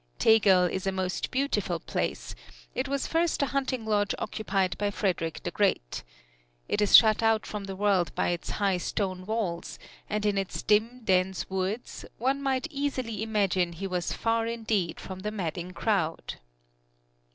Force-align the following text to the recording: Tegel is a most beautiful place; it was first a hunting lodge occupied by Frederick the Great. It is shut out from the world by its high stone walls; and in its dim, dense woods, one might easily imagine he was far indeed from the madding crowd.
Tegel 0.17 0.63
is 0.63 0.87
a 0.87 0.91
most 0.91 1.29
beautiful 1.29 1.79
place; 1.79 2.33
it 2.73 2.87
was 2.87 3.05
first 3.05 3.43
a 3.43 3.53
hunting 3.53 3.85
lodge 3.85 4.15
occupied 4.17 4.75
by 4.79 4.89
Frederick 4.89 5.43
the 5.43 5.51
Great. 5.51 6.01
It 6.67 6.81
is 6.81 6.97
shut 6.97 7.21
out 7.21 7.45
from 7.45 7.65
the 7.65 7.75
world 7.75 8.11
by 8.15 8.29
its 8.29 8.49
high 8.49 8.77
stone 8.77 9.27
walls; 9.27 9.77
and 10.09 10.25
in 10.25 10.39
its 10.39 10.63
dim, 10.63 11.01
dense 11.03 11.47
woods, 11.51 12.03
one 12.17 12.41
might 12.41 12.65
easily 12.71 13.21
imagine 13.21 13.73
he 13.73 13.85
was 13.85 14.11
far 14.11 14.47
indeed 14.47 14.99
from 14.99 15.19
the 15.19 15.29
madding 15.29 15.69
crowd. 15.71 16.37